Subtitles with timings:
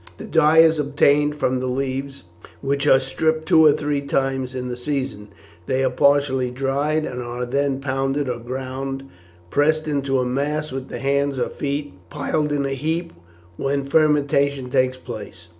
[0.17, 2.23] The dye is obtained from the leaves,
[2.61, 5.27] which are stripped two or three times in the season.
[5.67, 9.03] They are partially dried, and are then pounded or ground,
[9.51, 13.13] pressed into a mass with the hands or feet, and piled in a heap,
[13.57, 15.49] when fermentation takes place.